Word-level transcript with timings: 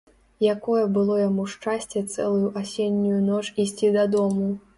Якое 0.53 0.85
было 0.95 1.17
яму 1.19 1.45
шчасце 1.55 1.99
цэлую 2.15 2.49
асеннюю 2.63 3.21
ноч 3.29 3.45
ісці 3.67 3.95
дадому. 4.01 4.51